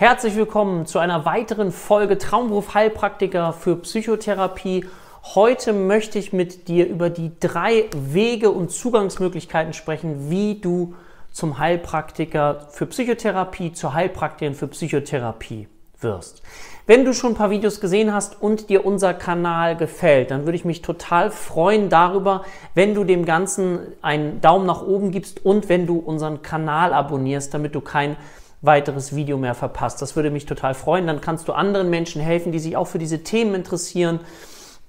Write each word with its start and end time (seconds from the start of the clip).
Herzlich 0.00 0.34
willkommen 0.34 0.86
zu 0.86 0.98
einer 0.98 1.26
weiteren 1.26 1.72
Folge 1.72 2.16
Traumberuf 2.16 2.72
Heilpraktiker 2.72 3.52
für 3.52 3.76
Psychotherapie. 3.76 4.86
Heute 5.34 5.74
möchte 5.74 6.18
ich 6.18 6.32
mit 6.32 6.68
dir 6.68 6.88
über 6.88 7.10
die 7.10 7.32
drei 7.38 7.84
Wege 7.94 8.50
und 8.50 8.70
Zugangsmöglichkeiten 8.70 9.74
sprechen, 9.74 10.30
wie 10.30 10.58
du 10.58 10.94
zum 11.32 11.58
Heilpraktiker 11.58 12.68
für 12.70 12.86
Psychotherapie, 12.86 13.74
zur 13.74 13.92
Heilpraktikerin 13.92 14.54
für 14.54 14.68
Psychotherapie 14.68 15.68
wirst. 15.98 16.40
Wenn 16.86 17.04
du 17.04 17.12
schon 17.12 17.32
ein 17.32 17.36
paar 17.36 17.50
Videos 17.50 17.82
gesehen 17.82 18.14
hast 18.14 18.40
und 18.40 18.70
dir 18.70 18.86
unser 18.86 19.12
Kanal 19.12 19.76
gefällt, 19.76 20.30
dann 20.30 20.46
würde 20.46 20.56
ich 20.56 20.64
mich 20.64 20.80
total 20.80 21.30
freuen 21.30 21.90
darüber, 21.90 22.46
wenn 22.74 22.94
du 22.94 23.04
dem 23.04 23.26
Ganzen 23.26 23.80
einen 24.00 24.40
Daumen 24.40 24.64
nach 24.64 24.80
oben 24.80 25.10
gibst 25.10 25.44
und 25.44 25.68
wenn 25.68 25.86
du 25.86 25.98
unseren 25.98 26.40
Kanal 26.40 26.94
abonnierst, 26.94 27.52
damit 27.52 27.74
du 27.74 27.82
kein 27.82 28.16
weiteres 28.62 29.14
Video 29.14 29.38
mehr 29.38 29.54
verpasst. 29.54 30.02
Das 30.02 30.16
würde 30.16 30.30
mich 30.30 30.46
total 30.46 30.74
freuen. 30.74 31.06
Dann 31.06 31.20
kannst 31.20 31.48
du 31.48 31.52
anderen 31.52 31.90
Menschen 31.90 32.20
helfen, 32.20 32.52
die 32.52 32.58
sich 32.58 32.76
auch 32.76 32.86
für 32.86 32.98
diese 32.98 33.22
Themen 33.22 33.54
interessieren, 33.54 34.20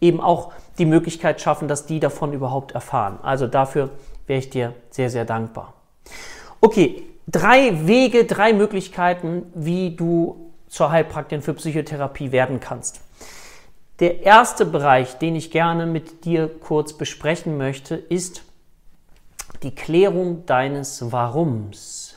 eben 0.01 0.19
auch 0.19 0.51
die 0.77 0.85
Möglichkeit 0.85 1.41
schaffen, 1.41 1.67
dass 1.67 1.85
die 1.85 1.99
davon 1.99 2.33
überhaupt 2.33 2.73
erfahren. 2.73 3.19
Also 3.21 3.47
dafür 3.47 3.89
wäre 4.27 4.39
ich 4.39 4.49
dir 4.49 4.73
sehr, 4.89 5.09
sehr 5.09 5.25
dankbar. 5.25 5.73
Okay, 6.59 7.03
drei 7.27 7.87
Wege, 7.87 8.25
drei 8.25 8.53
Möglichkeiten, 8.53 9.43
wie 9.53 9.95
du 9.95 10.51
zur 10.67 10.91
Heilpraktikerin 10.91 11.43
für 11.43 11.53
Psychotherapie 11.53 12.31
werden 12.31 12.59
kannst. 12.59 13.01
Der 13.99 14.23
erste 14.23 14.65
Bereich, 14.65 15.17
den 15.19 15.35
ich 15.35 15.51
gerne 15.51 15.85
mit 15.85 16.25
dir 16.25 16.47
kurz 16.47 16.93
besprechen 16.93 17.57
möchte, 17.57 17.95
ist 17.95 18.43
die 19.63 19.75
Klärung 19.75 20.45
deines 20.45 21.11
Warums. 21.11 22.10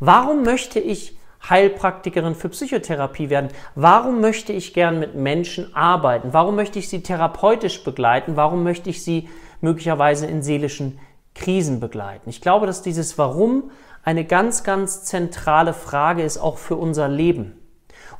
Warum 0.00 0.42
möchte 0.42 0.78
ich 0.78 1.18
Heilpraktikerin 1.48 2.34
für 2.34 2.48
Psychotherapie 2.48 3.30
werden? 3.30 3.50
Warum 3.74 4.20
möchte 4.20 4.52
ich 4.52 4.74
gern 4.74 4.98
mit 4.98 5.14
Menschen 5.14 5.74
arbeiten? 5.74 6.32
Warum 6.32 6.56
möchte 6.56 6.78
ich 6.78 6.88
sie 6.88 7.02
therapeutisch 7.02 7.82
begleiten? 7.84 8.36
Warum 8.36 8.62
möchte 8.62 8.90
ich 8.90 9.02
sie 9.02 9.28
möglicherweise 9.60 10.26
in 10.26 10.42
seelischen 10.42 10.98
Krisen 11.34 11.80
begleiten? 11.80 12.30
Ich 12.30 12.40
glaube, 12.40 12.66
dass 12.66 12.82
dieses 12.82 13.18
Warum 13.18 13.70
eine 14.04 14.24
ganz, 14.24 14.62
ganz 14.62 15.04
zentrale 15.04 15.74
Frage 15.74 16.22
ist, 16.22 16.38
auch 16.38 16.58
für 16.58 16.76
unser 16.76 17.08
Leben. 17.08 17.58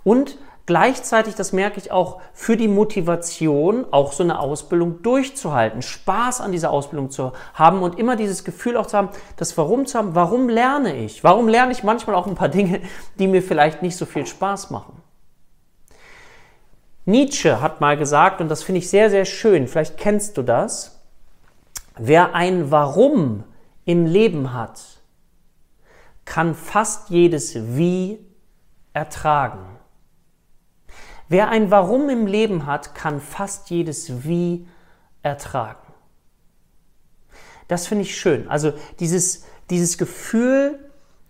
Und 0.04 0.38
gleichzeitig, 0.68 1.34
das 1.34 1.54
merke 1.54 1.78
ich 1.78 1.90
auch, 1.90 2.20
für 2.34 2.58
die 2.58 2.68
Motivation, 2.68 3.86
auch 3.90 4.12
so 4.12 4.22
eine 4.22 4.38
Ausbildung 4.38 5.00
durchzuhalten, 5.00 5.80
Spaß 5.80 6.42
an 6.42 6.52
dieser 6.52 6.70
Ausbildung 6.70 7.10
zu 7.10 7.32
haben 7.54 7.80
und 7.80 7.98
immer 7.98 8.16
dieses 8.16 8.44
Gefühl 8.44 8.76
auch 8.76 8.84
zu 8.84 8.98
haben, 8.98 9.08
das 9.38 9.56
Warum 9.56 9.86
zu 9.86 9.96
haben, 9.96 10.14
warum 10.14 10.50
lerne 10.50 10.94
ich? 10.94 11.24
Warum 11.24 11.48
lerne 11.48 11.72
ich 11.72 11.84
manchmal 11.84 12.14
auch 12.14 12.26
ein 12.26 12.34
paar 12.34 12.50
Dinge, 12.50 12.82
die 13.18 13.28
mir 13.28 13.42
vielleicht 13.42 13.80
nicht 13.80 13.96
so 13.96 14.04
viel 14.04 14.26
Spaß 14.26 14.68
machen? 14.68 15.00
Nietzsche 17.06 17.62
hat 17.62 17.80
mal 17.80 17.96
gesagt, 17.96 18.42
und 18.42 18.50
das 18.50 18.62
finde 18.62 18.80
ich 18.80 18.90
sehr, 18.90 19.08
sehr 19.08 19.24
schön, 19.24 19.68
vielleicht 19.68 19.96
kennst 19.96 20.36
du 20.36 20.42
das, 20.42 21.00
wer 21.96 22.34
ein 22.34 22.70
Warum 22.70 23.42
im 23.86 24.04
Leben 24.04 24.52
hat, 24.52 24.82
kann 26.26 26.54
fast 26.54 27.08
jedes 27.08 27.54
Wie 27.74 28.18
ertragen. 28.92 29.78
Wer 31.28 31.48
ein 31.48 31.70
Warum 31.70 32.08
im 32.08 32.26
Leben 32.26 32.66
hat, 32.66 32.94
kann 32.94 33.20
fast 33.20 33.70
jedes 33.70 34.24
Wie 34.24 34.66
ertragen. 35.22 35.92
Das 37.68 37.86
finde 37.86 38.02
ich 38.02 38.16
schön. 38.16 38.48
Also 38.48 38.72
dieses, 38.98 39.44
dieses 39.68 39.98
Gefühl, 39.98 40.78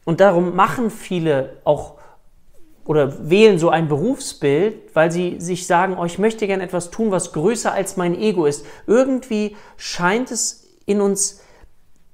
und 0.05 0.21
darum 0.21 0.57
machen 0.57 0.91
viele 0.91 1.61
auch 1.65 1.99
oder 2.87 3.29
wählen 3.29 3.59
so 3.59 3.69
ein 3.69 3.89
Berufsbild, 3.89 4.95
weil 4.95 5.13
sie 5.13 5.39
sich 5.41 5.67
sagen, 5.67 5.99
oh, 5.99 6.07
ich 6.07 6.19
möchte 6.19 6.47
gerne 6.47 6.63
etwas 6.63 6.91
tun, 6.91 7.11
was 7.11 7.35
größer 7.35 7.71
als 7.71 7.99
mein 7.99 8.19
Ego 8.19 8.47
ist. 8.47 8.65
Irgendwie 8.87 9.57
scheint 9.77 10.31
es 10.31 10.67
in 10.87 11.03
uns 11.03 11.43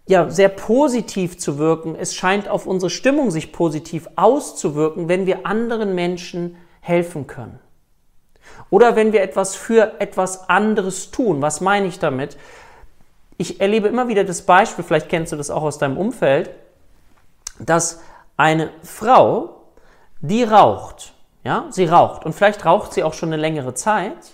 ja 0.09 0.29
sehr 0.31 0.49
positiv 0.49 1.39
zu 1.39 1.59
wirken. 1.59 1.95
Es 1.95 2.17
scheint 2.17 2.49
auf 2.49 2.67
unsere 2.67 2.91
Stimmung 2.91 3.31
sich 3.31 3.53
positiv 3.53 4.09
auszuwirken, 4.17 5.09
wenn 5.09 5.27
wir 5.27 5.47
anderen 5.47 5.95
Menschen 5.95 6.57
helfen 6.81 7.29
können. 7.29 7.61
Oder 8.71 8.97
wenn 8.97 9.13
wir 9.13 9.23
etwas 9.23 9.55
für 9.55 10.01
etwas 10.01 10.49
anderes 10.49 11.11
tun. 11.11 11.43
Was 11.43 11.61
meine 11.61 11.87
ich 11.87 11.99
damit? 11.99 12.37
Ich 13.37 13.61
erlebe 13.61 13.89
immer 13.89 14.09
wieder 14.09 14.25
das 14.25 14.43
Beispiel, 14.43 14.85
vielleicht 14.85 15.09
kennst 15.09 15.33
du 15.33 15.37
das 15.37 15.51
auch 15.51 15.63
aus 15.63 15.79
deinem 15.79 15.97
Umfeld, 15.97 16.51
dass 17.59 18.01
eine 18.37 18.71
Frau, 18.83 19.63
die 20.21 20.45
raucht, 20.45 21.15
ja, 21.43 21.67
sie 21.71 21.87
raucht 21.87 22.25
und 22.25 22.33
vielleicht 22.33 22.65
raucht 22.65 22.93
sie 22.93 23.03
auch 23.03 23.15
schon 23.15 23.33
eine 23.33 23.41
längere 23.41 23.75
Zeit, 23.75 24.33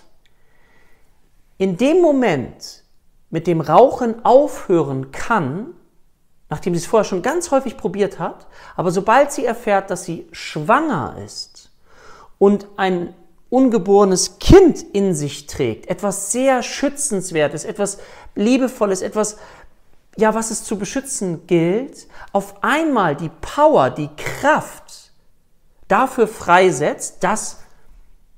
in 1.57 1.77
dem 1.77 2.01
Moment 2.01 2.83
mit 3.29 3.47
dem 3.47 3.61
Rauchen 3.61 4.25
aufhören 4.25 5.11
kann, 5.11 5.73
nachdem 6.49 6.73
sie 6.73 6.79
es 6.79 6.87
vorher 6.87 7.05
schon 7.05 7.21
ganz 7.21 7.51
häufig 7.51 7.77
probiert 7.77 8.19
hat, 8.19 8.47
aber 8.75 8.91
sobald 8.91 9.31
sie 9.31 9.45
erfährt, 9.45 9.89
dass 9.89 10.03
sie 10.03 10.27
schwanger 10.31 11.15
ist 11.23 11.71
und 12.39 12.67
ein 12.77 13.13
ungeborenes 13.51 14.39
Kind 14.39 14.81
in 14.81 15.13
sich 15.13 15.45
trägt, 15.45 15.87
etwas 15.87 16.31
sehr 16.31 16.63
schützenswertes, 16.63 17.65
etwas 17.65 17.99
liebevolles, 18.33 19.03
etwas 19.03 19.37
ja, 20.17 20.33
was 20.33 20.51
es 20.51 20.63
zu 20.63 20.77
beschützen 20.77 21.47
gilt, 21.47 22.07
auf 22.31 22.63
einmal 22.63 23.15
die 23.15 23.29
Power, 23.39 23.89
die 23.89 24.09
Kraft 24.17 25.11
dafür 25.87 26.27
freisetzt, 26.27 27.23
dass 27.23 27.59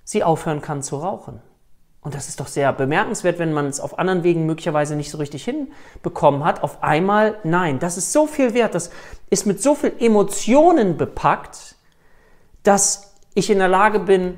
sie 0.04 0.24
aufhören 0.24 0.62
kann 0.62 0.84
zu 0.84 0.98
rauchen. 0.98 1.42
Und 2.02 2.14
das 2.16 2.28
ist 2.28 2.40
doch 2.40 2.48
sehr 2.48 2.74
bemerkenswert, 2.74 3.40
wenn 3.40 3.54
man 3.54 3.68
es 3.68 3.80
auf 3.80 3.98
anderen 3.98 4.24
Wegen 4.24 4.46
möglicherweise 4.46 4.96
nicht 4.96 5.10
so 5.10 5.18
richtig 5.18 5.46
hinbekommen 5.46 6.44
hat. 6.44 6.62
Auf 6.62 6.84
einmal, 6.84 7.38
nein, 7.44 7.80
das 7.80 7.98
ist 7.98 8.12
so 8.12 8.28
viel 8.28 8.54
wert, 8.54 8.76
das 8.76 8.92
ist 9.30 9.46
mit 9.46 9.62
so 9.62 9.74
viel 9.74 9.94
Emotionen 10.00 10.98
bepackt, 10.98 11.76
dass 12.64 13.16
ich 13.36 13.50
in 13.50 13.60
der 13.60 13.70
Lage 13.70 14.00
bin, 14.00 14.38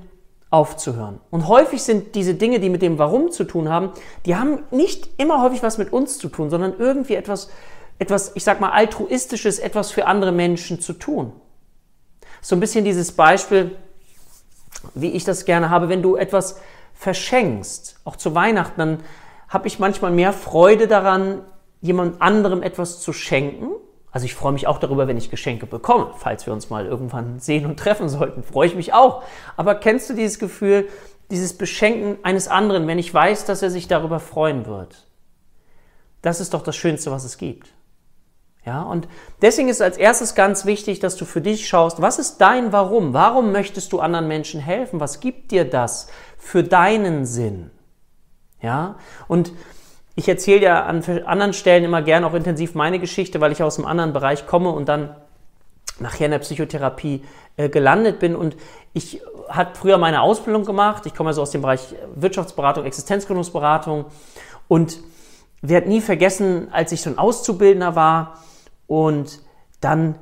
aufzuhören. 0.56 1.20
Und 1.32 1.50
häufig 1.50 1.84
sind 1.84 2.16
diese 2.16 2.34
Dinge, 2.34 2.62
die 2.62 2.70
mit 2.70 2.82
dem 2.82 2.98
Warum 2.98 3.30
zu 3.30 3.44
tun 3.44 3.68
haben, 3.68 3.92
die 4.26 4.38
haben 4.38 4.60
nicht 4.72 5.10
immer 5.18 5.42
häufig 5.42 5.62
was 5.62 5.78
mit 5.78 5.92
uns 5.92 6.18
zu 6.18 6.30
tun, 6.30 6.50
sondern 6.50 6.76
irgendwie 6.80 7.16
etwas, 7.16 7.50
etwas, 8.00 8.32
ich 8.36 8.46
sag 8.46 8.62
mal, 8.62 8.72
altruistisches, 8.72 9.60
etwas 9.60 9.92
für 9.92 10.08
andere 10.08 10.32
Menschen 10.32 10.80
zu 10.80 10.94
tun. 10.94 11.34
So 12.42 12.56
ein 12.56 12.62
bisschen 12.62 12.86
dieses 12.86 13.12
Beispiel, 13.12 13.76
wie 14.94 15.10
ich 15.10 15.26
das 15.26 15.44
gerne 15.44 15.70
habe, 15.70 15.90
wenn 15.90 16.02
du 16.02 16.16
etwas 16.16 16.62
verschenkst, 16.94 18.00
auch 18.06 18.16
zu 18.16 18.34
Weihnachten, 18.34 18.80
dann 18.80 19.00
habe 19.50 19.68
ich 19.68 19.78
manchmal 19.80 20.12
mehr 20.12 20.32
Freude 20.32 20.88
daran, 20.88 21.42
jemand 21.82 22.22
anderem 22.22 22.64
etwas 22.64 23.02
zu 23.02 23.12
schenken, 23.12 23.72
also 24.16 24.24
ich 24.24 24.34
freue 24.34 24.54
mich 24.54 24.66
auch 24.66 24.78
darüber, 24.78 25.10
wenn 25.10 25.18
ich 25.18 25.30
Geschenke 25.30 25.66
bekomme. 25.66 26.14
Falls 26.16 26.46
wir 26.46 26.54
uns 26.54 26.70
mal 26.70 26.86
irgendwann 26.86 27.42
sehen 27.42 27.66
und 27.66 27.78
treffen 27.78 28.08
sollten, 28.08 28.44
freue 28.44 28.66
ich 28.66 28.74
mich 28.74 28.94
auch. 28.94 29.24
Aber 29.58 29.76
kennst 29.76 30.10
du 30.10 30.14
dieses 30.14 30.40
Gefühl, 30.40 30.88
dieses 31.32 31.58
Beschenken 31.58 32.16
eines 32.24 32.48
anderen, 32.48 32.88
wenn 32.88 32.98
ich 32.98 33.14
weiß, 33.14 33.44
dass 33.44 33.62
er 33.62 33.70
sich 33.70 33.90
darüber 33.90 34.22
freuen 34.22 34.68
wird? 34.68 35.06
Das 36.22 36.40
ist 36.40 36.54
doch 36.54 36.64
das 36.64 36.78
Schönste, 36.78 37.12
was 37.12 37.26
es 37.26 37.38
gibt. 37.38 37.74
Ja, 38.66 38.84
und 38.84 39.10
deswegen 39.42 39.68
ist 39.68 39.82
als 39.82 39.98
erstes 39.98 40.34
ganz 40.34 40.66
wichtig, 40.66 41.00
dass 41.02 41.18
du 41.18 41.26
für 41.26 41.42
dich 41.42 41.68
schaust, 41.68 42.02
was 42.02 42.18
ist 42.18 42.38
dein 42.38 42.72
Warum? 42.72 43.14
Warum 43.14 43.52
möchtest 43.52 43.92
du 43.92 44.00
anderen 44.00 44.30
Menschen 44.30 44.62
helfen? 44.62 45.02
Was 45.02 45.20
gibt 45.20 45.52
dir 45.52 45.70
das 45.70 46.08
für 46.38 46.64
deinen 46.64 47.26
Sinn? 47.26 47.70
Ja, 48.62 48.96
und 49.28 49.52
ich 50.16 50.30
erzähle 50.30 50.62
ja 50.62 50.86
an 50.86 51.04
anderen 51.26 51.54
Stellen 51.54 51.84
immer 51.84 52.02
gerne 52.02 52.26
auch 52.26 52.34
intensiv 52.34 52.74
meine 52.74 53.00
Geschichte, 53.00 53.42
weil 53.42 53.52
ich 53.52 53.62
aus 53.62 53.78
einem 53.78 53.88
anderen 53.88 54.14
Bereich 54.14 54.48
komme 54.48 54.70
und 54.70 54.88
dann 54.88 55.16
nachher 56.00 56.26
in 56.26 56.32
der 56.32 56.40
Psychotherapie 56.40 57.24
äh, 57.58 57.70
gelandet 57.70 58.20
bin. 58.20 58.36
Und 58.36 58.56
ich 58.94 59.22
hatte 59.50 59.78
früher 59.78 59.98
meine 59.98 60.22
Ausbildung 60.22 60.66
gemacht. 60.66 61.06
Ich 61.06 61.16
komme 61.16 61.30
also 61.30 61.42
aus 61.42 61.52
dem 61.52 61.62
Bereich 61.62 61.96
Wirtschaftsberatung, 62.16 62.86
Existenzgründungsberatung. 62.86 64.06
Und 64.68 65.00
werde 65.62 65.90
nie 65.90 66.02
vergessen, 66.02 66.68
als 66.72 66.92
ich 66.92 67.02
so 67.02 67.10
ein 67.10 67.18
Auszubildender 67.18 67.96
war 67.96 68.40
und 68.88 69.42
dann 69.82 70.16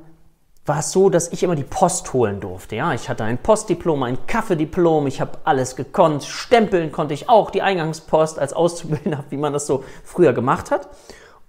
war 0.66 0.78
es 0.78 0.92
so, 0.92 1.10
dass 1.10 1.28
ich 1.28 1.42
immer 1.42 1.56
die 1.56 1.64
Post 1.64 2.12
holen 2.12 2.40
durfte. 2.40 2.76
Ja, 2.76 2.94
ich 2.94 3.08
hatte 3.08 3.24
ein 3.24 3.38
Postdiplom, 3.38 4.02
ein 4.02 4.26
Kaffeediplom, 4.26 5.06
ich 5.06 5.20
habe 5.20 5.38
alles 5.44 5.76
gekonnt. 5.76 6.24
Stempeln 6.24 6.90
konnte 6.90 7.12
ich 7.12 7.28
auch, 7.28 7.50
die 7.50 7.60
Eingangspost 7.60 8.38
als 8.38 8.54
Auszubildender, 8.54 9.24
wie 9.30 9.36
man 9.36 9.52
das 9.52 9.66
so 9.66 9.84
früher 10.04 10.32
gemacht 10.32 10.70
hat. 10.70 10.88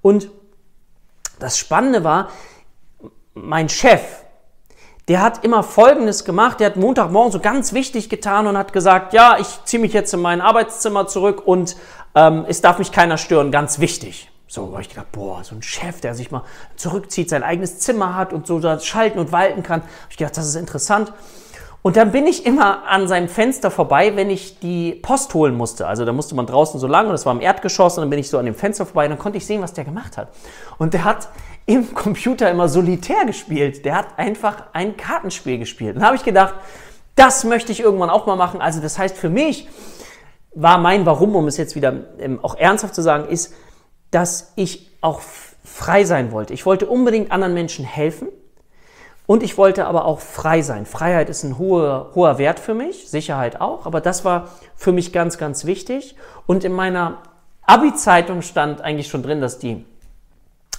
Und 0.02 0.30
das 1.40 1.58
Spannende 1.58 2.04
war, 2.04 2.30
mein 3.34 3.70
Chef, 3.70 4.02
der 5.08 5.22
hat 5.22 5.44
immer 5.44 5.64
Folgendes 5.64 6.26
gemacht. 6.26 6.60
Der 6.60 6.68
hat 6.68 6.78
Montagmorgen 6.78 7.32
so 7.32 7.40
ganz 7.40 7.74
wichtig 7.74 8.10
getan 8.10 8.48
und 8.48 8.58
hat 8.58 8.74
gesagt, 8.74 9.14
ja, 9.14 9.38
ich 9.40 9.48
ziehe 9.66 9.80
mich 9.80 9.94
jetzt 9.94 10.14
in 10.14 10.22
mein 10.22 10.42
Arbeitszimmer 10.42 11.08
zurück 11.08 11.46
und 11.46 11.76
ähm, 12.16 12.46
es 12.48 12.62
darf 12.62 12.80
mich 12.80 12.92
keiner 12.92 13.18
stören, 13.18 13.52
ganz 13.52 13.80
wichtig. 13.80 14.32
So 14.48 14.72
habe 14.72 14.82
ich 14.82 14.90
gedacht, 14.90 15.12
boah, 15.12 15.44
so 15.44 15.56
ein 15.56 15.62
Chef, 15.62 16.02
der 16.02 16.14
sich 16.14 16.32
mal 16.32 16.44
zurückzieht, 16.76 17.30
sein 17.30 17.44
eigenes 17.44 17.80
Zimmer 17.80 18.16
hat 18.16 18.32
und 18.32 18.46
so 18.46 18.60
da 18.60 18.80
schalten 18.80 19.20
und 19.20 19.32
walten 19.32 19.64
kann. 19.64 19.82
Habe 19.82 19.90
ich 20.10 20.18
gedacht, 20.18 20.38
das 20.38 20.48
ist 20.48 20.56
interessant. 20.56 21.12
Und 21.86 21.98
dann 21.98 22.12
bin 22.12 22.26
ich 22.26 22.48
immer 22.48 22.88
an 22.88 23.08
seinem 23.08 23.28
Fenster 23.28 23.70
vorbei, 23.70 24.16
wenn 24.16 24.32
ich 24.32 24.60
die 24.60 24.96
Post 24.96 25.32
holen 25.36 25.56
musste. 25.56 25.86
Also 25.86 26.04
da 26.04 26.14
musste 26.14 26.34
man 26.34 26.48
draußen 26.48 26.80
so 26.80 26.88
lang 26.88 27.06
und 27.06 27.12
das 27.12 27.28
war 27.28 27.34
im 27.34 27.42
Erdgeschoss 27.42 27.96
und 27.98 28.02
dann 28.02 28.10
bin 28.10 28.18
ich 28.18 28.28
so 28.28 28.40
an 28.40 28.46
dem 28.46 28.56
Fenster 28.56 28.88
vorbei 28.88 29.06
und 29.06 29.12
dann 29.12 29.20
konnte 29.20 29.38
ich 29.38 29.46
sehen, 29.46 29.62
was 29.62 29.74
der 29.74 29.84
gemacht 29.84 30.18
hat. 30.18 30.30
Und 30.80 30.96
der 30.96 31.04
hat 31.04 31.30
im 31.68 31.94
Computer 31.94 32.50
immer 32.50 32.70
solitär 32.70 33.26
gespielt. 33.26 33.86
Der 33.86 33.96
hat 33.98 34.18
einfach 34.18 34.64
ein 34.74 34.98
Kartenspiel 34.98 35.60
gespielt. 35.60 35.94
Und 35.96 36.02
da 36.02 36.08
habe 36.08 36.16
ich 36.16 36.24
gedacht, 36.24 36.56
das 37.16 37.44
möchte 37.44 37.72
ich 37.72 37.82
irgendwann 37.82 38.10
auch 38.10 38.26
mal 38.26 38.36
machen. 38.36 38.62
Also 38.62 38.82
das 38.82 38.98
heißt 38.98 39.16
für 39.16 39.30
mich 39.30 39.68
war 40.56 40.80
mein 40.80 41.06
Warum, 41.06 41.36
um 41.36 41.48
es 41.48 41.58
jetzt 41.58 41.76
wieder 41.76 41.94
ähm, 42.18 42.40
auch 42.42 42.56
ernsthaft 42.56 42.96
zu 42.96 43.04
sagen, 43.04 43.28
ist, 43.28 43.54
dass 44.12 44.54
ich 44.56 44.92
auch 45.02 45.22
frei 45.64 46.04
sein 46.04 46.32
wollte. 46.32 46.54
Ich 46.54 46.66
wollte 46.66 46.88
unbedingt 46.88 47.32
anderen 47.32 47.54
Menschen 47.54 47.86
helfen 47.86 48.28
und 49.26 49.44
ich 49.44 49.58
wollte 49.58 49.86
aber 49.86 50.06
auch 50.06 50.20
frei 50.20 50.62
sein. 50.62 50.86
Freiheit 50.86 51.30
ist 51.30 51.44
ein 51.44 51.58
hoher, 51.58 52.12
hoher 52.14 52.38
Wert 52.38 52.60
für 52.60 52.74
mich, 52.74 53.10
Sicherheit 53.10 53.60
auch, 53.60 53.86
aber 53.86 54.02
das 54.02 54.24
war 54.24 54.50
für 54.76 54.92
mich 54.92 55.12
ganz, 55.12 55.38
ganz 55.38 55.66
wichtig. 55.66 56.16
Und 56.46 56.64
in 56.64 56.74
meiner 56.74 57.24
Abi-Zeitung 57.64 58.42
stand 58.42 58.82
eigentlich 58.82 59.08
schon 59.08 59.24
drin, 59.24 59.42
dass 59.42 59.58
die 59.58 59.86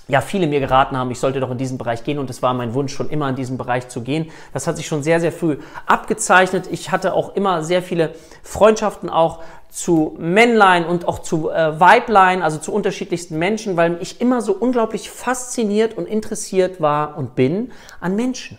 ja, 0.08 0.20
viele 0.20 0.46
mir 0.46 0.60
geraten 0.60 0.96
haben, 0.96 1.10
ich 1.10 1.18
sollte 1.18 1.40
doch 1.40 1.50
in 1.50 1.58
diesen 1.58 1.78
Bereich 1.78 2.04
gehen 2.04 2.18
und 2.18 2.30
es 2.30 2.40
war 2.40 2.54
mein 2.54 2.74
Wunsch, 2.74 2.94
schon 2.94 3.10
immer 3.10 3.28
in 3.28 3.34
diesen 3.34 3.58
Bereich 3.58 3.88
zu 3.88 4.02
gehen. 4.02 4.30
Das 4.52 4.66
hat 4.68 4.76
sich 4.76 4.86
schon 4.86 5.02
sehr, 5.02 5.20
sehr 5.20 5.32
früh 5.32 5.58
abgezeichnet. 5.84 6.68
Ich 6.70 6.92
hatte 6.92 7.12
auch 7.12 7.34
immer 7.34 7.64
sehr 7.64 7.82
viele 7.82 8.14
Freundschaften 8.42 9.10
auch 9.10 9.42
zu 9.68 10.16
Männlein 10.18 10.86
und 10.86 11.08
auch 11.08 11.18
zu 11.18 11.50
äh, 11.50 11.80
Weiblein, 11.80 12.42
also 12.42 12.58
zu 12.58 12.72
unterschiedlichsten 12.72 13.36
Menschen, 13.38 13.76
weil 13.76 13.98
ich 14.00 14.20
immer 14.20 14.42
so 14.42 14.52
unglaublich 14.52 15.10
fasziniert 15.10 15.94
und 15.94 16.06
interessiert 16.06 16.80
war 16.80 17.18
und 17.18 17.34
bin 17.34 17.72
an 18.00 18.14
Menschen. 18.14 18.58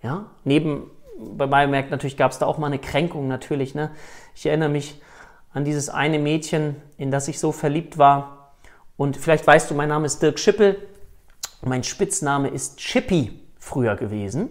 Ja, 0.00 0.26
neben, 0.44 0.90
bei 1.18 1.48
Biomerk 1.48 1.90
natürlich 1.90 2.16
gab 2.16 2.30
es 2.30 2.38
da 2.38 2.46
auch 2.46 2.58
mal 2.58 2.68
eine 2.68 2.78
Kränkung 2.78 3.26
natürlich. 3.26 3.74
Ne? 3.74 3.90
Ich 4.36 4.46
erinnere 4.46 4.68
mich 4.68 5.00
an 5.52 5.64
dieses 5.64 5.88
eine 5.88 6.20
Mädchen, 6.20 6.76
in 6.98 7.10
das 7.10 7.26
ich 7.26 7.40
so 7.40 7.50
verliebt 7.50 7.98
war 7.98 8.35
und 8.96 9.16
vielleicht 9.16 9.46
weißt 9.46 9.70
du, 9.70 9.74
mein 9.74 9.88
Name 9.88 10.06
ist 10.06 10.22
Dirk 10.22 10.38
Schippel. 10.38 10.76
Mein 11.62 11.84
Spitzname 11.84 12.48
ist 12.48 12.78
Chippy 12.78 13.40
früher 13.58 13.96
gewesen. 13.96 14.50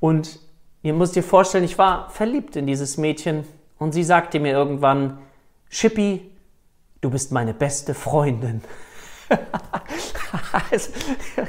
Und 0.00 0.40
ihr 0.82 0.94
müsst 0.94 1.16
dir 1.16 1.22
vorstellen, 1.22 1.64
ich 1.64 1.78
war 1.78 2.10
verliebt 2.10 2.56
in 2.56 2.66
dieses 2.66 2.96
Mädchen 2.96 3.44
und 3.78 3.92
sie 3.92 4.04
sagte 4.04 4.40
mir 4.40 4.52
irgendwann, 4.52 5.18
Chippy, 5.70 6.30
du 7.00 7.10
bist 7.10 7.32
meine 7.32 7.52
beste 7.52 7.94
Freundin. 7.94 8.62
also, 10.70 10.90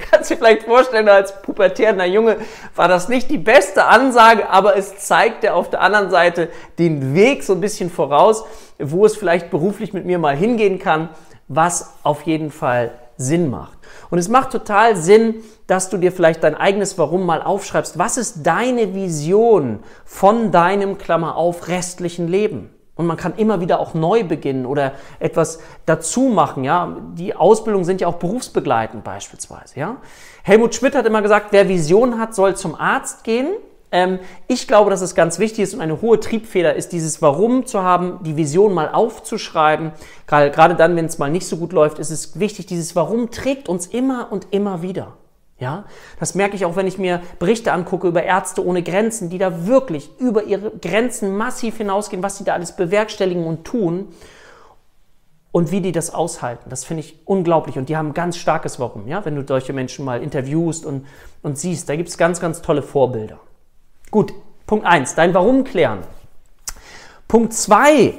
kannst 0.09 0.31
dir 0.31 0.37
vielleicht 0.37 0.63
vorstellen, 0.63 1.07
als 1.07 1.41
pubertärender 1.41 2.05
Junge 2.05 2.37
war 2.75 2.87
das 2.87 3.09
nicht 3.09 3.29
die 3.29 3.37
beste 3.37 3.85
Ansage, 3.85 4.49
aber 4.49 4.77
es 4.77 4.97
zeigte 4.97 5.53
auf 5.53 5.69
der 5.69 5.81
anderen 5.81 6.09
Seite 6.09 6.49
den 6.79 7.13
Weg 7.13 7.43
so 7.43 7.53
ein 7.53 7.61
bisschen 7.61 7.89
voraus, 7.89 8.45
wo 8.79 9.05
es 9.05 9.15
vielleicht 9.15 9.51
beruflich 9.51 9.93
mit 9.93 10.05
mir 10.05 10.19
mal 10.19 10.35
hingehen 10.35 10.79
kann 10.79 11.09
was 11.47 11.93
auf 12.03 12.23
jeden 12.23 12.51
Fall 12.51 12.91
Sinn 13.17 13.49
macht. 13.49 13.77
Und 14.09 14.19
es 14.19 14.27
macht 14.27 14.51
total 14.51 14.95
Sinn, 14.95 15.35
dass 15.67 15.89
du 15.89 15.97
dir 15.97 16.11
vielleicht 16.11 16.43
dein 16.43 16.55
eigenes 16.55 16.97
Warum 16.97 17.25
mal 17.25 17.41
aufschreibst. 17.41 17.97
Was 17.97 18.17
ist 18.17 18.45
deine 18.45 18.93
Vision 18.93 19.79
von 20.03 20.51
deinem, 20.51 20.97
Klammer 20.97 21.35
auf, 21.35 21.67
restlichen 21.67 22.27
Leben? 22.27 22.71
Und 22.95 23.07
man 23.07 23.17
kann 23.17 23.33
immer 23.35 23.59
wieder 23.59 23.79
auch 23.79 23.93
neu 23.93 24.23
beginnen 24.23 24.65
oder 24.65 24.93
etwas 25.19 25.59
dazu 25.85 26.21
machen, 26.21 26.63
ja. 26.63 26.95
Die 27.13 27.35
Ausbildungen 27.35 27.83
sind 27.83 27.99
ja 27.99 28.07
auch 28.07 28.15
berufsbegleitend 28.15 29.03
beispielsweise, 29.03 29.79
ja. 29.79 29.97
Helmut 30.43 30.75
Schmidt 30.75 30.95
hat 30.95 31.05
immer 31.05 31.21
gesagt, 31.21 31.47
wer 31.51 31.67
Vision 31.67 32.19
hat, 32.19 32.33
soll 32.33 32.55
zum 32.55 32.75
Arzt 32.75 33.25
gehen. 33.25 33.47
Ähm, 33.91 34.19
ich 34.47 34.67
glaube, 34.67 34.89
dass 34.89 35.01
es 35.01 35.15
ganz 35.15 35.39
wichtig 35.39 35.59
ist 35.59 35.73
und 35.73 35.81
eine 35.81 36.01
hohe 36.01 36.19
Triebfeder 36.19 36.75
ist, 36.75 36.91
dieses 36.91 37.21
Warum 37.21 37.65
zu 37.65 37.81
haben, 37.81 38.19
die 38.23 38.37
Vision 38.37 38.73
mal 38.73 38.89
aufzuschreiben. 38.89 39.91
Gerade 40.27 40.75
dann, 40.75 40.95
wenn 40.95 41.05
es 41.05 41.17
mal 41.17 41.29
nicht 41.29 41.47
so 41.47 41.57
gut 41.57 41.73
läuft, 41.73 41.99
ist 41.99 42.11
es 42.11 42.39
wichtig, 42.39 42.65
dieses 42.65 42.95
Warum 42.95 43.31
trägt 43.31 43.69
uns 43.69 43.87
immer 43.87 44.31
und 44.31 44.47
immer 44.51 44.81
wieder. 44.81 45.13
Ja, 45.57 45.85
das 46.19 46.35
merke 46.35 46.57
ich 46.57 46.65
auch, 46.65 46.75
wenn 46.75 46.87
ich 46.87 46.97
mir 46.97 47.21
Berichte 47.39 47.71
angucke 47.71 48.09
über 48.09 48.23
Ärzte 48.23 48.65
ohne 48.65 48.83
Grenzen, 48.83 49.29
die 49.29 49.37
da 49.37 49.65
wirklich 49.67 50.09
über 50.19 50.43
ihre 50.43 50.71
Grenzen 50.71 51.37
massiv 51.37 51.77
hinausgehen, 51.77 52.21
was 52.21 52.37
sie 52.37 52.43
da 52.43 52.53
alles 52.53 52.75
bewerkstelligen 52.75 53.45
und 53.45 53.63
tun 53.63 54.09
und 55.53 55.71
wie 55.71 55.79
die 55.79 55.93
das 55.93 56.13
aushalten. 56.13 56.69
Das 56.69 56.83
finde 56.83 57.03
ich 57.03 57.21
unglaublich 57.23 57.77
und 57.77 57.87
die 57.87 57.95
haben 57.95 58.13
ganz 58.13 58.35
starkes 58.35 58.81
Warum. 58.81 59.07
Ja, 59.07 59.23
wenn 59.23 59.37
du 59.37 59.47
solche 59.47 59.71
Menschen 59.71 60.03
mal 60.03 60.21
interviewst 60.21 60.85
und, 60.85 61.05
und 61.41 61.57
siehst, 61.57 61.87
da 61.87 61.95
gibt 61.95 62.09
es 62.09 62.17
ganz, 62.17 62.41
ganz 62.41 62.61
tolle 62.61 62.81
Vorbilder. 62.81 63.39
Gut, 64.15 64.33
Punkt 64.65 64.85
1, 64.85 65.15
dein 65.15 65.33
Warum 65.33 65.65
klären. 65.65 65.99
Punkt 67.27 67.51
2, 67.51 68.13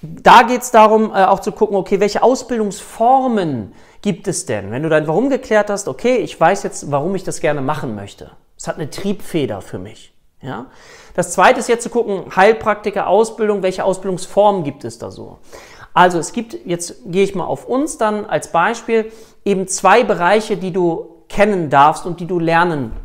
da 0.00 0.44
geht 0.44 0.62
es 0.62 0.70
darum, 0.70 1.10
äh, 1.10 1.26
auch 1.26 1.40
zu 1.40 1.52
gucken, 1.52 1.76
okay, 1.76 2.00
welche 2.00 2.22
Ausbildungsformen 2.22 3.74
gibt 4.00 4.28
es 4.28 4.46
denn? 4.46 4.70
Wenn 4.70 4.82
du 4.82 4.88
dein 4.88 5.06
Warum 5.06 5.28
geklärt 5.28 5.68
hast, 5.68 5.88
okay, 5.88 6.16
ich 6.16 6.40
weiß 6.40 6.62
jetzt, 6.62 6.90
warum 6.90 7.14
ich 7.14 7.22
das 7.22 7.40
gerne 7.40 7.60
machen 7.60 7.94
möchte. 7.94 8.30
Es 8.56 8.66
hat 8.66 8.76
eine 8.76 8.88
Triebfeder 8.88 9.60
für 9.60 9.78
mich. 9.78 10.14
Ja? 10.40 10.70
Das 11.12 11.32
zweite 11.32 11.60
ist 11.60 11.68
jetzt 11.68 11.82
zu 11.82 11.90
gucken, 11.90 12.34
Heilpraktiker, 12.34 13.06
Ausbildung, 13.06 13.62
welche 13.62 13.84
Ausbildungsformen 13.84 14.64
gibt 14.64 14.86
es 14.86 14.96
da 14.98 15.10
so? 15.10 15.36
Also 15.92 16.18
es 16.18 16.32
gibt, 16.32 16.64
jetzt 16.64 17.02
gehe 17.04 17.24
ich 17.24 17.34
mal 17.34 17.44
auf 17.44 17.66
uns 17.66 17.98
dann 17.98 18.24
als 18.24 18.52
Beispiel, 18.52 19.12
eben 19.44 19.68
zwei 19.68 20.02
Bereiche, 20.02 20.56
die 20.56 20.72
du 20.72 21.24
kennen 21.28 21.68
darfst 21.68 22.06
und 22.06 22.20
die 22.20 22.26
du 22.26 22.38
lernen 22.38 22.96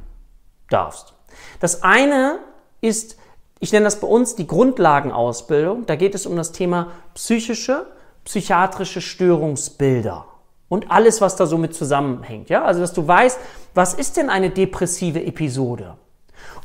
darfst. 0.70 1.17
Das 1.60 1.84
eine 1.84 2.40
ist, 2.82 3.18
ich 3.60 3.72
nenne 3.72 3.86
das 3.86 4.00
bei 4.00 4.08
uns 4.08 4.36
die 4.36 4.48
Grundlagenausbildung. 4.48 5.86
Da 5.86 5.96
geht 5.96 6.16
es 6.16 6.26
um 6.26 6.36
das 6.36 6.52
Thema 6.52 6.92
psychische, 7.16 7.88
psychiatrische 8.26 9.02
Störungsbilder 9.02 10.26
und 10.70 10.92
alles, 10.92 11.22
was 11.22 11.36
da 11.36 11.46
so 11.46 11.58
mit 11.58 11.74
zusammenhängt. 11.74 12.50
Ja? 12.50 12.64
Also, 12.64 12.82
dass 12.82 12.94
du 12.94 13.08
weißt, 13.08 13.40
was 13.74 13.94
ist 13.94 14.18
denn 14.18 14.30
eine 14.30 14.50
depressive 14.50 15.24
Episode? 15.24 15.96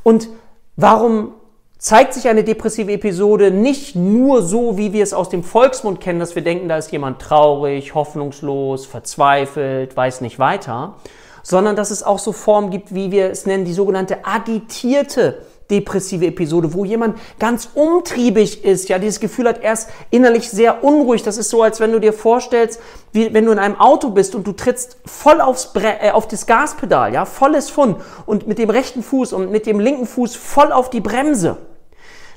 Und 0.02 0.28
warum 0.76 1.34
zeigt 1.78 2.14
sich 2.14 2.28
eine 2.28 2.44
depressive 2.44 2.92
Episode 2.92 3.50
nicht 3.50 3.96
nur 3.96 4.42
so, 4.42 4.78
wie 4.78 4.92
wir 4.92 5.02
es 5.02 5.12
aus 5.12 5.28
dem 5.28 5.42
Volksmund 5.42 6.00
kennen, 6.00 6.20
dass 6.20 6.36
wir 6.36 6.42
denken, 6.42 6.68
da 6.68 6.76
ist 6.76 6.92
jemand 6.92 7.20
traurig, 7.20 7.94
hoffnungslos, 7.94 8.86
verzweifelt, 8.86 9.96
weiß 9.96 10.20
nicht 10.20 10.38
weiter, 10.38 10.94
sondern 11.42 11.76
dass 11.76 11.90
es 11.90 12.02
auch 12.02 12.18
so 12.18 12.32
Formen 12.32 12.70
gibt, 12.70 12.94
wie 12.94 13.10
wir 13.10 13.30
es 13.30 13.46
nennen, 13.46 13.64
die 13.64 13.72
sogenannte 13.72 14.24
agitierte 14.24 15.42
depressive 15.70 16.26
Episode, 16.26 16.74
wo 16.74 16.84
jemand 16.84 17.18
ganz 17.38 17.70
umtriebig 17.74 18.64
ist, 18.64 18.88
ja, 18.88 18.98
dieses 18.98 19.20
Gefühl 19.20 19.48
hat, 19.48 19.62
er 19.62 19.72
ist 19.72 19.88
innerlich 20.10 20.50
sehr 20.50 20.84
unruhig. 20.84 21.22
Das 21.22 21.38
ist 21.38 21.48
so, 21.48 21.62
als 21.62 21.80
wenn 21.80 21.92
du 21.92 21.98
dir 21.98 22.12
vorstellst, 22.12 22.78
wie 23.12 23.32
wenn 23.32 23.46
du 23.46 23.52
in 23.52 23.58
einem 23.58 23.80
Auto 23.80 24.10
bist 24.10 24.34
und 24.34 24.46
du 24.46 24.52
trittst 24.52 24.98
voll 25.06 25.40
aufs 25.40 25.72
Bre 25.72 26.00
äh, 26.00 26.10
auf 26.10 26.28
das 26.28 26.46
Gaspedal, 26.46 27.14
ja, 27.14 27.24
volles 27.24 27.70
Fund 27.70 27.96
und 28.26 28.46
mit 28.46 28.58
dem 28.58 28.70
rechten 28.70 29.02
Fuß 29.02 29.32
und 29.32 29.50
mit 29.50 29.66
dem 29.66 29.80
linken 29.80 30.06
Fuß 30.06 30.36
voll 30.36 30.72
auf 30.72 30.90
die 30.90 31.00
Bremse 31.00 31.56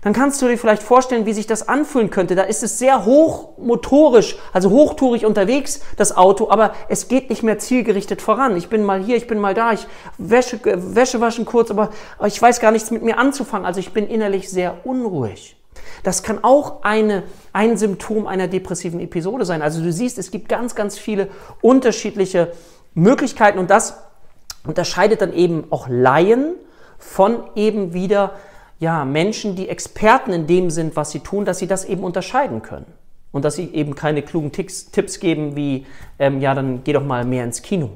dann 0.06 0.14
kannst 0.14 0.40
du 0.40 0.48
dir 0.48 0.60
vielleicht 0.60 0.84
vorstellen, 0.84 1.26
wie 1.26 1.34
sich 1.34 1.48
das 1.48 1.68
anfühlen 1.68 2.12
könnte. 2.12 2.36
Da 2.36 2.44
ist 2.44 2.62
es 2.62 2.78
sehr 2.78 3.06
hochmotorisch, 3.06 4.38
also 4.54 4.70
hochtourig 4.70 5.26
unterwegs, 5.26 5.82
das 5.98 6.16
Auto, 6.16 6.52
aber 6.52 6.76
es 6.90 7.08
geht 7.08 7.32
nicht 7.32 7.42
mehr 7.42 7.58
zielgerichtet 7.58 8.22
voran. 8.22 8.56
Ich 8.56 8.70
bin 8.70 8.84
mal 8.84 9.02
hier, 9.02 9.18
ich 9.18 9.26
bin 9.26 9.40
mal 9.40 9.56
da, 9.56 9.74
ich 9.74 9.88
Wäsche, 10.20 10.60
Wäsche 10.64 11.22
waschen 11.22 11.46
kurz, 11.46 11.72
aber 11.72 11.90
ich 12.24 12.40
weiß 12.40 12.60
gar 12.60 12.70
nichts 12.72 12.92
mit 12.92 13.02
mir 13.02 13.18
anzufangen. 13.18 13.66
Also 13.66 13.80
ich 13.80 13.94
bin 13.94 14.08
innerlich 14.08 14.48
sehr 14.48 14.86
unruhig. 14.86 15.58
Das 16.04 16.22
kann 16.22 16.44
auch 16.44 16.84
eine, 16.84 17.24
ein 17.52 17.76
Symptom 17.76 18.28
einer 18.28 18.48
depressiven 18.48 19.00
Episode 19.00 19.44
sein. 19.44 19.64
Also 19.64 19.82
du 19.82 19.92
siehst, 19.92 20.20
es 20.20 20.30
gibt 20.30 20.50
ganz, 20.50 20.76
ganz 20.76 21.00
viele 21.00 21.30
unterschiedliche 21.64 22.52
Möglichkeiten 22.94 23.58
und 23.58 23.72
das 23.72 23.98
unterscheidet 24.68 25.22
dann 25.22 25.34
eben 25.34 25.64
auch 25.72 25.88
Laien 25.90 26.54
von 27.00 27.44
eben 27.56 27.94
wieder 27.96 28.34
ja, 28.80 29.06
Menschen, 29.06 29.56
die 29.56 29.70
Experten 29.70 30.32
in 30.34 30.48
dem 30.48 30.70
sind, 30.70 30.96
was 30.96 31.12
sie 31.12 31.20
tun, 31.20 31.46
dass 31.46 31.60
sie 31.60 31.68
das 31.68 31.86
eben 31.86 32.04
unterscheiden 32.04 32.62
können. 32.62 32.88
Und 33.32 33.44
dass 33.44 33.56
sie 33.56 33.74
eben 33.74 33.96
keine 33.96 34.22
klugen 34.22 34.52
Ticks, 34.52 34.92
Tipps 34.92 35.20
geben 35.20 35.56
wie, 35.56 35.86
ähm, 36.20 36.40
ja, 36.40 36.54
dann 36.54 36.84
geh 36.84 36.94
doch 36.94 37.04
mal 37.04 37.26
mehr 37.26 37.44
ins 37.44 37.62
Kino. 37.62 37.90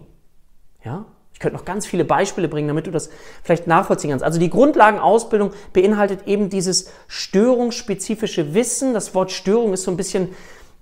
Ja? 0.83 1.05
Ich 1.33 1.39
könnte 1.39 1.55
noch 1.55 1.63
ganz 1.63 1.85
viele 1.85 2.03
Beispiele 2.03 2.49
bringen, 2.49 2.67
damit 2.67 2.87
du 2.87 2.91
das 2.91 3.09
vielleicht 3.43 3.65
nachvollziehen 3.65 4.09
kannst. 4.09 4.25
Also 4.25 4.39
die 4.39 4.49
Grundlagenausbildung 4.49 5.51
beinhaltet 5.71 6.27
eben 6.27 6.49
dieses 6.49 6.91
störungsspezifische 7.07 8.53
Wissen. 8.53 8.93
Das 8.93 9.15
Wort 9.15 9.31
Störung 9.31 9.71
ist 9.71 9.83
so 9.83 9.91
ein 9.91 9.95
bisschen 9.95 10.29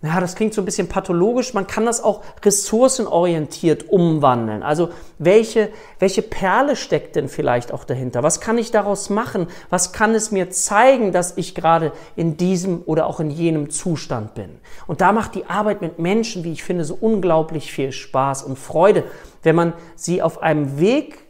ja, 0.04 0.20
das 0.20 0.36
klingt 0.36 0.54
so 0.54 0.62
ein 0.62 0.66
bisschen 0.66 0.88
pathologisch, 0.88 1.56
man 1.56 1.66
kann 1.66 1.88
das 1.88 2.04
auch 2.04 2.22
ressourcenorientiert 2.46 3.90
umwandeln. 3.90 4.62
Also 4.62 4.90
welche, 5.18 5.70
welche 5.98 6.22
Perle 6.22 6.76
steckt 6.76 7.16
denn 7.16 7.28
vielleicht 7.28 7.74
auch 7.74 7.84
dahinter? 7.84 8.22
Was 8.22 8.40
kann 8.40 8.60
ich 8.60 8.70
daraus 8.70 9.10
machen? 9.10 9.48
Was 9.72 9.94
kann 9.94 10.14
es 10.14 10.30
mir 10.30 10.52
zeigen, 10.52 11.12
dass 11.12 11.36
ich 11.36 11.56
gerade 11.56 11.94
in 12.16 12.38
diesem 12.38 12.84
oder 12.86 13.08
auch 13.08 13.20
in 13.20 13.32
jenem 13.32 13.72
Zustand 13.72 14.36
bin? 14.36 14.60
Und 14.86 15.02
da 15.02 15.12
macht 15.12 15.34
die 15.34 15.48
Arbeit 15.48 15.82
mit 15.82 15.98
Menschen, 15.98 16.44
wie 16.44 16.52
ich 16.52 16.64
finde, 16.64 16.86
so 16.86 16.96
unglaublich 17.02 17.72
viel 17.72 17.92
Spaß 17.92 18.44
und 18.44 18.60
Freude, 18.60 19.04
wenn 19.42 19.56
man 19.56 19.74
sie 19.96 20.22
auf 20.22 20.44
einem 20.44 20.80
Weg 20.80 21.26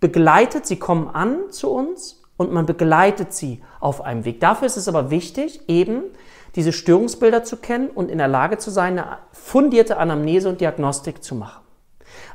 begleitet, 0.00 0.66
sie 0.66 0.76
kommen 0.76 1.08
an 1.08 1.50
zu 1.50 1.70
uns 1.70 2.20
und 2.36 2.52
man 2.52 2.66
begleitet 2.66 3.32
sie 3.32 3.62
auf 3.78 4.00
einem 4.00 4.24
Weg. 4.24 4.40
Dafür 4.40 4.66
ist 4.66 4.76
es 4.76 4.88
aber 4.88 5.10
wichtig, 5.10 5.60
eben 5.68 6.02
diese 6.54 6.72
Störungsbilder 6.72 7.44
zu 7.44 7.56
kennen 7.56 7.88
und 7.88 8.10
in 8.10 8.18
der 8.18 8.28
Lage 8.28 8.58
zu 8.58 8.70
sein, 8.70 8.98
eine 8.98 9.18
fundierte 9.32 9.98
Anamnese 9.98 10.48
und 10.48 10.60
Diagnostik 10.60 11.22
zu 11.22 11.34
machen. 11.34 11.62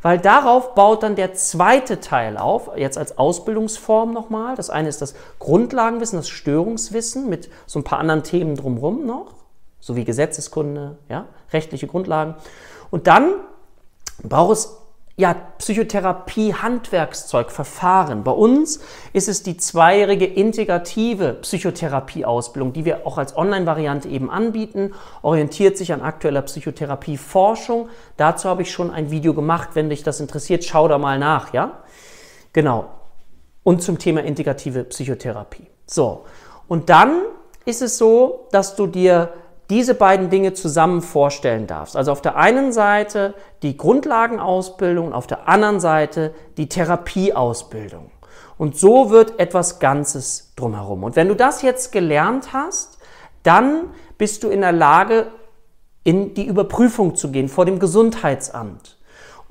Weil 0.01 0.20
darauf 0.20 0.75
baut 0.75 1.03
dann 1.03 1.15
der 1.15 1.34
zweite 1.34 2.00
Teil 2.00 2.38
auf, 2.38 2.72
jetzt 2.75 2.98
als 2.98 3.17
Ausbildungsform 3.17 4.13
nochmal. 4.13 4.55
Das 4.55 4.70
eine 4.70 4.89
ist 4.89 5.01
das 5.01 5.15
Grundlagenwissen, 5.39 6.20
das 6.20 6.29
Störungswissen 6.29 7.29
mit 7.29 7.50
so 7.65 7.79
ein 7.79 7.84
paar 7.84 8.00
anderen 8.00 8.24
Themen 8.24 8.55
drumherum 8.55 9.05
noch, 9.05 9.34
sowie 9.79 10.03
Gesetzeskunde, 10.03 10.98
ja, 11.10 11.25
rechtliche 11.51 11.88
Grundlagen. 11.88 12.36
Und 12.91 13.08
dann 13.08 13.34
braucht 14.24 14.53
es 14.53 14.77
ja, 15.15 15.36
Psychotherapie, 15.60 16.55
Handwerkszeug, 16.55 17.51
Verfahren. 17.51 18.24
Bei 18.24 18.32
uns 18.32 18.79
ist 19.13 19.27
es 19.27 19.43
die 19.43 19.58
zweijährige 19.58 20.25
integrative 20.25 21.34
Psychotherapieausbildung, 21.34 22.74
die 22.74 22.84
wir 22.84 23.05
auch 23.05 23.20
als 23.20 23.38
Online-Variante 23.38 24.10
eben 24.10 24.32
anbieten, 24.32 24.93
orientiert 25.22 25.77
sich 25.77 25.93
an 25.93 26.01
aktueller 26.01 26.41
Psychotherapieforschung. 26.41 27.89
Dazu 28.17 28.50
habe 28.50 28.63
ich 28.63 28.72
schon 28.72 28.89
ein 28.89 29.12
Video 29.12 29.36
gemacht. 29.36 29.70
Wenn 29.74 29.89
dich 29.89 30.01
das 30.01 30.20
interessiert, 30.20 30.63
schau 30.63 30.88
da 30.88 30.98
mal 30.98 31.20
nach, 31.20 31.53
ja? 31.53 31.84
Genau. 32.51 32.89
Und 33.62 33.84
zum 33.84 34.00
Thema 34.00 34.24
integrative 34.24 34.84
Psychotherapie. 34.84 35.67
So. 35.86 36.25
Und 36.67 36.89
dann 36.89 37.22
ist 37.65 37.84
es 37.84 38.00
so, 38.00 38.48
dass 38.51 38.75
du 38.75 38.88
dir 38.88 39.32
diese 39.73 39.95
beiden 39.95 40.29
Dinge 40.29 40.53
zusammen 40.53 41.01
vorstellen 41.01 41.65
darfst. 41.65 41.97
Also 41.97 42.11
auf 42.11 42.21
der 42.21 42.35
einen 42.35 42.71
Seite 42.71 43.33
die 43.63 43.75
Grundlagenausbildung 43.75 45.07
und 45.07 45.13
auf 45.13 45.25
der 45.25 45.49
anderen 45.49 45.79
Seite 45.79 46.31
die 46.57 46.69
Therapieausbildung. 46.69 48.11
Und 48.59 48.77
so 48.77 49.09
wird 49.09 49.39
etwas 49.39 49.79
Ganzes 49.79 50.53
drumherum. 50.55 51.03
Und 51.03 51.15
wenn 51.15 51.27
du 51.27 51.35
das 51.35 51.63
jetzt 51.63 51.91
gelernt 51.91 52.53
hast, 52.53 52.99
dann 53.41 53.89
bist 54.19 54.43
du 54.43 54.49
in 54.49 54.61
der 54.61 54.73
Lage, 54.73 55.25
in 56.03 56.35
die 56.35 56.45
Überprüfung 56.45 57.15
zu 57.15 57.31
gehen 57.31 57.49
vor 57.49 57.65
dem 57.65 57.79
Gesundheitsamt. 57.79 58.99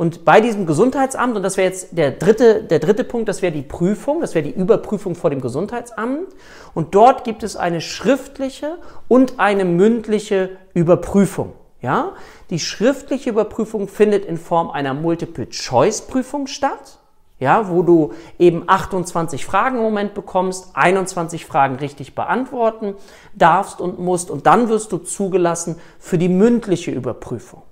Und 0.03 0.25
bei 0.25 0.41
diesem 0.41 0.67
Gesundheitsamt, 0.67 1.37
und 1.37 1.45
das 1.45 1.57
wäre 1.57 1.69
jetzt 1.69 1.97
der 1.97 2.11
dritte, 2.11 2.65
der 2.65 2.81
dritte 2.81 3.05
Punkt, 3.05 3.29
das 3.29 3.41
wäre 3.41 3.53
die 3.53 3.63
Prüfung, 3.63 4.21
das 4.21 4.35
wäre 4.35 4.43
die 4.43 4.51
Überprüfung 4.51 5.15
vor 5.15 5.31
dem 5.31 5.41
Gesundheitsamt. 5.41 6.27
Und 6.75 6.97
dort 6.97 7.23
gibt 7.23 7.45
es 7.45 7.55
eine 7.55 7.81
schriftliche 7.81 8.79
und 9.07 9.39
eine 9.39 9.65
mündliche 9.65 10.59
Überprüfung. 10.75 11.53
Ja? 11.81 12.15
Die 12.51 12.59
schriftliche 12.59 13.31
Überprüfung 13.31 13.87
findet 13.87 14.25
in 14.25 14.39
Form 14.39 14.73
einer 14.73 14.93
Multiple-Choice-Prüfung 14.93 16.49
statt. 16.49 16.99
Ja, 17.39 17.69
wo 17.69 17.85
du 17.85 18.13
eben 18.41 18.65
28 18.67 19.47
Fragen 19.47 19.77
im 19.77 19.83
Moment 19.85 20.15
bekommst, 20.15 20.71
21 20.75 21.47
Fragen 21.47 21.77
richtig 21.77 22.17
beantworten 22.17 22.95
darfst 23.37 23.81
und 23.81 24.01
musst 24.01 24.33
und 24.33 24.49
dann 24.49 24.69
wirst 24.69 24.91
du 24.91 24.99
zugelassen 24.99 25.77
für 26.01 26.19
die 26.19 26.29
mündliche 26.29 26.91
Überprüfung. 26.91 27.63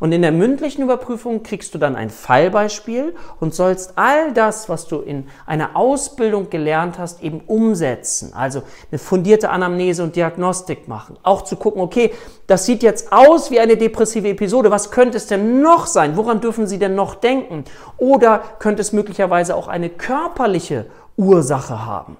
Und 0.00 0.12
in 0.12 0.22
der 0.22 0.32
mündlichen 0.32 0.82
Überprüfung 0.82 1.42
kriegst 1.42 1.74
du 1.74 1.78
dann 1.78 1.96
ein 1.96 2.10
Fallbeispiel 2.10 3.14
und 3.40 3.54
sollst 3.54 3.94
all 3.96 4.32
das, 4.32 4.68
was 4.68 4.86
du 4.86 5.00
in 5.00 5.28
einer 5.46 5.76
Ausbildung 5.76 6.50
gelernt 6.50 6.98
hast, 6.98 7.22
eben 7.22 7.40
umsetzen. 7.46 8.32
Also 8.34 8.62
eine 8.90 8.98
fundierte 8.98 9.50
Anamnese 9.50 10.02
und 10.02 10.16
Diagnostik 10.16 10.88
machen. 10.88 11.16
Auch 11.22 11.42
zu 11.42 11.56
gucken, 11.56 11.80
okay, 11.82 12.12
das 12.46 12.66
sieht 12.66 12.82
jetzt 12.82 13.12
aus 13.12 13.50
wie 13.50 13.60
eine 13.60 13.76
depressive 13.76 14.28
Episode. 14.28 14.70
Was 14.70 14.90
könnte 14.90 15.16
es 15.16 15.26
denn 15.26 15.62
noch 15.62 15.86
sein? 15.86 16.16
Woran 16.16 16.40
dürfen 16.40 16.66
Sie 16.66 16.78
denn 16.78 16.94
noch 16.94 17.14
denken? 17.14 17.64
Oder 17.96 18.42
könnte 18.58 18.82
es 18.82 18.92
möglicherweise 18.92 19.56
auch 19.56 19.68
eine 19.68 19.88
körperliche 19.88 20.86
Ursache 21.16 21.84
haben? 21.84 22.16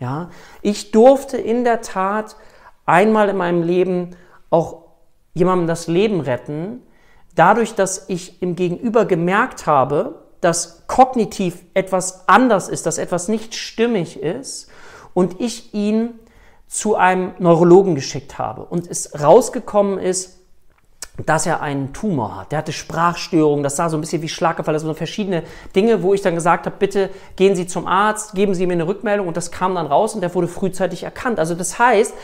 Ja, 0.00 0.30
ich 0.62 0.90
durfte 0.90 1.36
in 1.36 1.62
der 1.62 1.80
Tat 1.80 2.34
einmal 2.86 3.28
in 3.28 3.36
meinem 3.36 3.62
Leben 3.62 4.16
auch 4.50 4.81
jemandem 5.34 5.66
das 5.66 5.86
Leben 5.86 6.20
retten, 6.20 6.82
dadurch, 7.34 7.74
dass 7.74 8.08
ich 8.08 8.42
im 8.42 8.56
Gegenüber 8.56 9.04
gemerkt 9.04 9.66
habe, 9.66 10.22
dass 10.40 10.86
kognitiv 10.88 11.64
etwas 11.74 12.28
anders 12.28 12.68
ist, 12.68 12.86
dass 12.86 12.98
etwas 12.98 13.28
nicht 13.28 13.54
stimmig 13.54 14.20
ist 14.20 14.68
und 15.14 15.40
ich 15.40 15.72
ihn 15.72 16.18
zu 16.66 16.96
einem 16.96 17.32
Neurologen 17.38 17.94
geschickt 17.94 18.38
habe 18.38 18.64
und 18.64 18.90
es 18.90 19.20
rausgekommen 19.20 19.98
ist, 19.98 20.38
dass 21.26 21.44
er 21.44 21.60
einen 21.60 21.92
Tumor 21.92 22.40
hat. 22.40 22.52
Der 22.52 22.58
hatte 22.58 22.72
Sprachstörungen, 22.72 23.62
das 23.62 23.76
sah 23.76 23.90
so 23.90 23.98
ein 23.98 24.00
bisschen 24.00 24.22
wie 24.22 24.28
Schlaganfall, 24.28 24.72
das 24.72 24.84
waren 24.86 24.94
verschiedene 24.94 25.42
Dinge, 25.76 26.02
wo 26.02 26.14
ich 26.14 26.22
dann 26.22 26.34
gesagt 26.34 26.64
habe, 26.64 26.76
bitte 26.78 27.10
gehen 27.36 27.54
Sie 27.54 27.66
zum 27.66 27.86
Arzt, 27.86 28.34
geben 28.34 28.54
Sie 28.54 28.66
mir 28.66 28.72
eine 28.72 28.86
Rückmeldung 28.86 29.28
und 29.28 29.36
das 29.36 29.50
kam 29.50 29.74
dann 29.74 29.86
raus 29.86 30.14
und 30.14 30.22
der 30.22 30.34
wurde 30.34 30.48
frühzeitig 30.48 31.02
erkannt. 31.02 31.38
Also 31.38 31.54
das 31.54 31.78
heißt, 31.78 32.14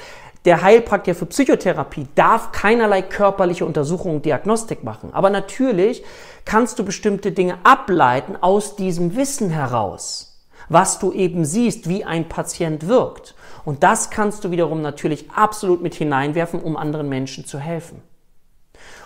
der 0.45 0.63
Heilpraktiker 0.63 1.17
für 1.17 1.27
Psychotherapie 1.27 2.07
darf 2.15 2.53
keinerlei 2.53 3.03
körperliche 3.03 3.67
Untersuchung 3.67 4.17
und 4.17 4.25
Diagnostik 4.25 4.85
machen. 4.85 5.11
Aber 5.13 5.31
natürlich 5.31 6.03
kannst 6.45 6.79
du 6.79 6.85
bestimmte 6.85 7.33
Dinge 7.33 7.59
ableiten 7.65 8.37
aus 8.41 8.77
diesem 8.77 9.17
Wissen 9.17 9.51
heraus, 9.51 10.41
was 10.69 10.99
du 10.99 11.13
eben 11.13 11.45
siehst, 11.45 11.89
wie 11.89 12.05
ein 12.05 12.29
Patient 12.29 12.87
wirkt. 12.87 13.35
Und 13.65 13.83
das 13.83 14.11
kannst 14.11 14.45
du 14.45 14.51
wiederum 14.51 14.81
natürlich 14.81 15.31
absolut 15.33 15.83
mit 15.83 15.95
hineinwerfen, 15.95 16.61
um 16.61 16.77
anderen 16.77 17.09
Menschen 17.09 17.45
zu 17.45 17.59
helfen. 17.59 18.03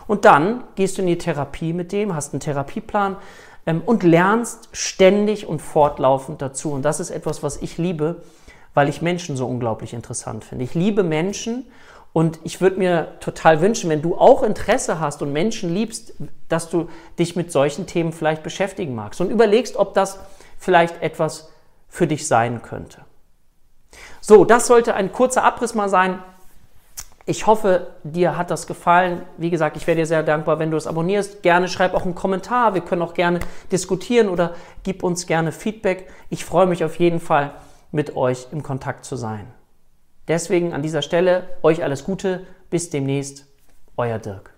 Und 0.07 0.25
dann 0.25 0.65
gehst 0.75 0.99
du 0.99 1.03
in 1.03 1.09
die 1.09 1.19
Therapie 1.19 1.73
mit 1.73 1.93
dem, 1.93 2.15
hast 2.15 2.33
einen 2.33 2.41
Therapieplan 2.41 3.17
ähm, 3.67 3.83
und 3.85 4.03
lernst 4.03 4.69
ständig 4.73 5.47
und 5.47 5.61
fortlaufend 5.61 6.43
dazu. 6.43 6.73
Und 6.73 6.83
das 6.83 7.01
ist 7.01 7.11
etwas, 7.11 7.43
was 7.43 7.63
ich 7.63 7.79
liebe, 7.79 8.23
weil 8.75 8.89
ich 8.89 9.03
Menschen 9.03 9.37
so 9.37 9.47
unglaublich 9.47 9.93
interessant 9.93 10.45
finde. 10.45 10.65
Ich 10.65 10.75
liebe 10.75 11.03
Menschen 11.03 11.67
und 12.13 12.41
ich 12.45 12.61
würde 12.61 12.77
mir 12.77 13.19
total 13.21 13.61
wünschen, 13.61 13.89
wenn 13.89 14.03
du 14.03 14.17
auch 14.17 14.43
Interesse 14.43 15.01
hast 15.01 15.23
und 15.23 15.33
Menschen 15.33 15.73
liebst, 15.73 16.15
dass 16.49 16.69
du 16.69 16.89
dich 17.19 17.37
mit 17.37 17.53
solchen 17.53 17.87
Themen 17.87 18.13
vielleicht 18.13 18.43
beschäftigen 18.43 18.95
magst 18.95 19.21
und 19.21 19.31
überlegst, 19.31 19.77
ob 19.77 19.95
das 19.95 20.19
vielleicht 20.59 21.03
etwas 21.03 21.51
für 21.89 22.07
dich 22.07 22.27
sein 22.27 22.63
könnte. 22.63 23.01
So, 24.21 24.45
das 24.45 24.67
sollte 24.67 24.95
ein 24.95 25.13
kurzer 25.13 25.43
Abriss 25.45 25.75
mal 25.75 25.89
sein. 25.89 26.19
Ich 27.25 27.47
hoffe, 27.47 27.89
dir 28.03 28.37
hat 28.37 28.51
das 28.51 28.67
gefallen. 28.67 29.23
Wie 29.37 29.51
gesagt, 29.51 29.77
ich 29.77 29.87
wäre 29.87 29.97
dir 29.97 30.07
sehr 30.07 30.23
dankbar, 30.23 30.59
wenn 30.59 30.71
du 30.71 30.77
es 30.77 30.87
abonnierst. 30.87 31.43
Gerne 31.43 31.69
schreib 31.69 31.95
auch 31.95 32.05
einen 32.05 32.15
Kommentar. 32.15 32.75
Wir 32.75 32.81
können 32.81 33.03
auch 33.03 33.15
gerne 33.15 33.41
diskutieren 33.71 34.29
oder 34.29 34.55
gib 34.83 35.03
uns 35.03 35.27
gerne 35.27 35.53
Feedback. 35.53 36.09
Ich 36.31 36.45
freue 36.45 36.67
mich 36.67 36.85
auf 36.85 36.99
jeden 36.99 37.21
Fall 37.21 37.53
mit 37.93 38.17
euch 38.17 38.49
im 38.51 38.63
Kontakt 38.63 39.05
zu 39.05 39.17
sein. 39.17 39.47
Deswegen 40.27 40.73
an 40.73 40.83
dieser 40.83 41.03
Stelle 41.03 41.45
euch 41.63 41.83
alles 41.85 42.05
Gute, 42.05 42.47
bis 42.71 42.91
demnächst, 42.91 43.47
euer 43.97 44.19
Dirk. 44.19 44.52